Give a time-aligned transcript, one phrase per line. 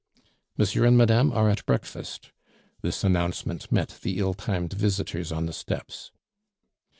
[0.57, 2.31] "Monsieur and madame are at breakfast"
[2.81, 6.11] this announcement met the ill timed visitors on the steps.